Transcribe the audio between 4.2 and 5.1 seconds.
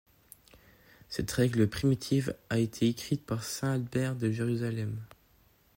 Jérusalem.